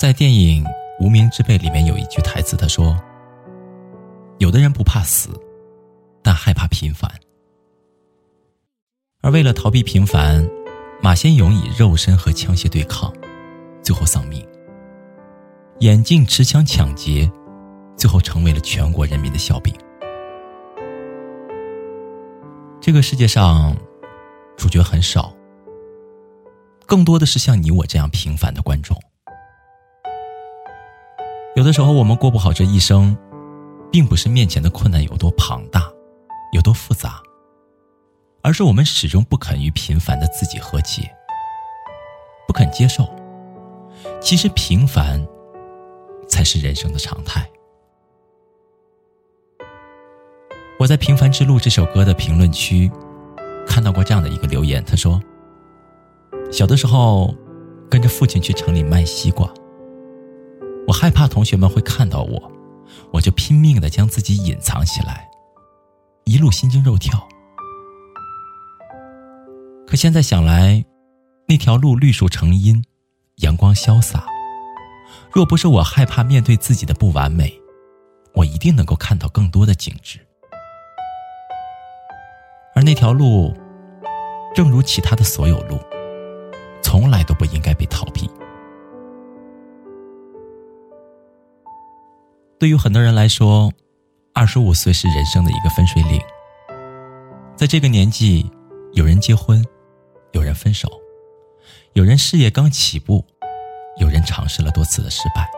[0.00, 0.64] 在电影
[0.98, 2.98] 《无名之辈》里面有一句台词，他说
[4.40, 5.28] ：“有的人不怕死，
[6.22, 7.06] 但害怕平凡。
[9.20, 10.48] 而为了逃避平凡，
[11.02, 13.12] 马先勇以肉身和枪械对抗，
[13.82, 14.40] 最后丧命；
[15.80, 17.30] 眼镜持枪抢劫，
[17.94, 19.74] 最后成为了全国人民的笑柄。
[22.80, 23.76] 这个世界上，
[24.56, 25.30] 主角很少，
[26.86, 28.98] 更多的是像你我这样平凡的观众。”
[31.60, 33.14] 有的时候，我们过不好这一生，
[33.92, 35.92] 并不是面前的困难有多庞大，
[36.54, 37.20] 有多复杂，
[38.40, 41.14] 而是我们始终不肯与平凡的自己和解，
[42.46, 43.06] 不肯接受。
[44.22, 45.22] 其实平凡，
[46.26, 47.46] 才是人生的常态。
[50.78, 52.90] 我在《平凡之路》这首歌的评论区，
[53.66, 55.20] 看到过这样的一个留言，他说
[56.50, 57.34] ：“小的时候，
[57.90, 59.46] 跟着父亲去城里卖西瓜。”
[60.90, 62.50] 我害怕同学们会看到我，
[63.12, 65.28] 我就拼命的将自己隐藏起来，
[66.24, 67.28] 一路心惊肉跳。
[69.86, 70.84] 可现在想来，
[71.46, 72.84] 那条路绿树成荫，
[73.36, 74.26] 阳光潇洒。
[75.32, 77.56] 若不是我害怕面对自己的不完美，
[78.34, 80.18] 我一定能够看到更多的景致。
[82.74, 83.56] 而那条路，
[84.56, 85.78] 正如其他的所有路，
[86.82, 88.28] 从来都不应该被逃避。
[92.60, 93.72] 对于很多人来说，
[94.34, 96.20] 二十五岁是人生的一个分水岭。
[97.56, 98.52] 在这个年纪，
[98.92, 99.64] 有人结婚，
[100.32, 100.86] 有人分手，
[101.94, 103.24] 有人事业刚起步，
[103.98, 105.48] 有人尝试了多次的失败。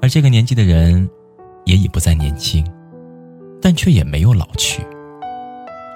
[0.00, 1.06] 而这个年纪的人，
[1.66, 2.66] 也已不再年轻，
[3.60, 4.82] 但却也没有老去。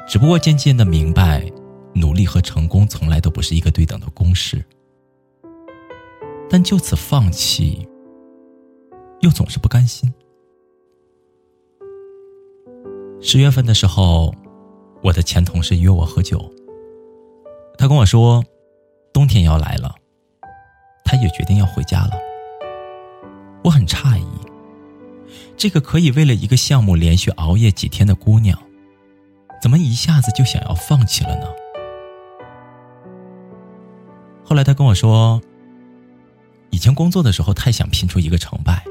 [0.07, 1.51] 只不过渐渐的明白，
[1.95, 4.63] 努力和成功从来都不是一个对等的公式。
[6.51, 7.89] 但就此放弃。
[9.23, 10.13] 又总是不甘心。
[13.21, 14.35] 十月份的时候，
[15.03, 16.53] 我的前同事约我喝酒。
[17.79, 18.45] 他跟我说，
[19.13, 19.95] 冬天要来了，
[21.05, 22.13] 他也决定要回家了。
[23.65, 24.27] 我很诧异，
[25.57, 28.59] 这个可以为了一个项目连续熬夜几天的姑娘，
[29.63, 31.47] 怎么一下子就想要放弃了呢？
[34.45, 35.41] 后来他跟我说，
[36.71, 38.85] 以前工作的时候太想拼出一个成败。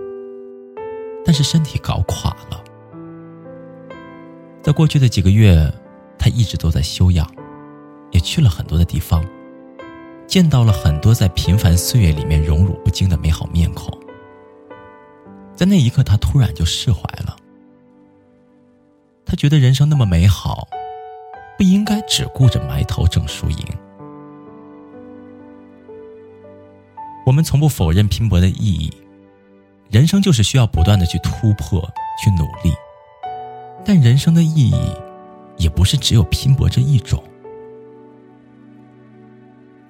[1.23, 2.63] 但是身体搞垮了，
[4.61, 5.71] 在过去的几个月，
[6.17, 7.29] 他一直都在休养，
[8.11, 9.23] 也去了很多的地方，
[10.27, 13.95] 见到了很多在平凡岁月里面荣辱不惊的美好面孔。
[15.55, 17.35] 在那一刻，他突然就释怀了。
[19.25, 20.67] 他觉得人生那么美好，
[21.57, 23.65] 不应该只顾着埋头挣输赢。
[27.25, 28.91] 我们从不否认拼搏的意义。
[29.91, 31.81] 人生就是需要不断的去突破、
[32.23, 32.73] 去努力，
[33.83, 34.95] 但人生的意义，
[35.57, 37.21] 也不是只有拼搏这一种。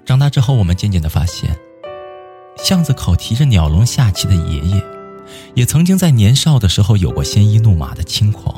[0.04, 1.56] 长大之后，我们渐渐的发现，
[2.58, 4.84] 巷子口提着鸟笼下棋的爷爷，
[5.54, 8.56] 也曾经在年少的时候有过鲜衣怒马的轻狂；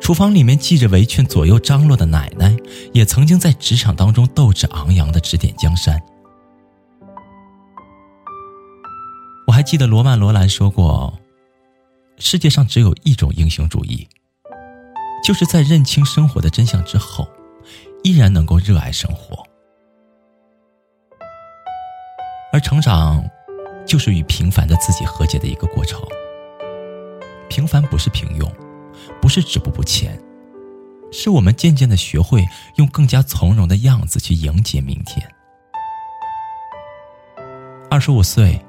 [0.00, 2.56] 厨房里面系着围裙左右张罗的奶奶，
[2.94, 6.00] 也曾经在职场当中斗志昂扬的指点江山。
[9.62, 11.16] 还记得罗曼·罗兰说过
[12.18, 14.08] ：“世界上只有一种英雄主义，
[15.24, 17.28] 就是在认清生活的真相之后，
[18.02, 19.40] 依然能够热爱生活。
[22.52, 23.22] 而成长，
[23.86, 26.02] 就是与平凡的自己和解的一个过程。
[27.48, 28.50] 平凡不是平庸，
[29.20, 30.20] 不是止步不前，
[31.12, 32.44] 是我们渐渐的学会
[32.78, 35.24] 用更加从容的样子去迎接明天。
[37.88, 38.60] 二十五岁。”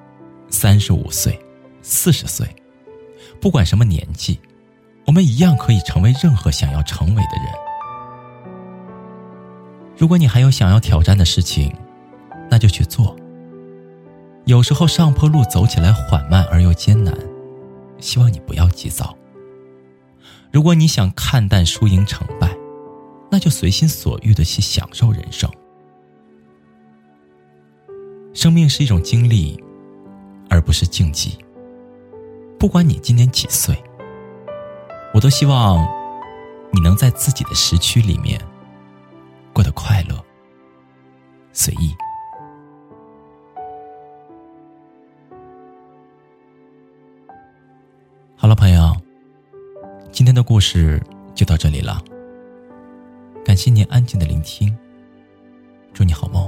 [0.53, 1.37] 三十五岁，
[1.81, 2.47] 四十岁，
[3.41, 4.39] 不管什么年纪，
[5.07, 8.43] 我们一样可以成为任何想要成为的人。
[9.97, 11.75] 如果你还有想要挑战的事情，
[12.51, 13.15] 那就去做。
[14.45, 17.17] 有时候上坡路走起来缓慢而又艰难，
[17.99, 19.17] 希望你不要急躁。
[20.51, 22.55] 如果你想看淡输赢成败，
[23.31, 25.49] 那就随心所欲的去享受人生。
[28.35, 29.59] 生命是一种经历，
[30.53, 31.35] 而不是竞技。
[32.59, 33.75] 不管你今年几岁，
[35.11, 35.83] 我都希望
[36.71, 38.39] 你能在自己的时区里面
[39.51, 40.15] 过得快乐、
[41.53, 41.91] 随意。
[48.35, 48.95] 好了，朋友，
[50.11, 51.01] 今天的故事
[51.33, 51.99] 就到这里了。
[53.43, 54.77] 感谢您安静的聆听，
[55.93, 56.47] 祝你好梦，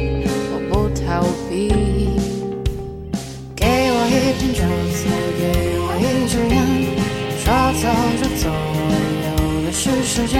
[10.21, 10.39] 时间。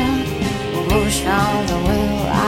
[0.73, 1.25] 我不想
[1.65, 1.89] 在未
[2.29, 2.40] 来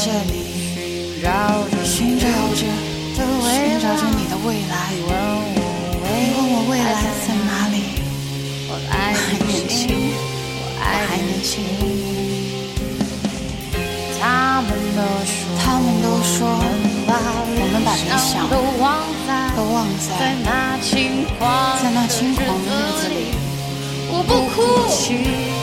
[0.00, 0.46] 这里
[1.84, 2.62] 寻找着，
[3.16, 4.94] 寻找着，你的未来。
[4.94, 6.86] 你问我未来
[7.26, 7.76] 在哪里？
[8.70, 8.94] 我还
[9.44, 9.90] 年轻，
[10.54, 10.86] 我还
[11.18, 11.50] 年轻。
[14.20, 16.46] 他们都说，他们都说，
[17.08, 23.34] 我们把理想都忘在，都忘在，那轻狂，在那轻狂的日子里。
[24.10, 24.62] 我不哭
[24.94, 25.57] 泣，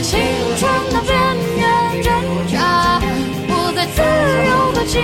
[0.00, 0.18] 青
[0.56, 1.12] 春的边
[1.58, 2.06] 缘挣
[2.46, 3.00] 扎，
[3.48, 4.00] 我在自
[4.48, 4.96] 由的尽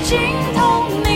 [0.00, 0.18] 尽
[0.54, 1.07] 头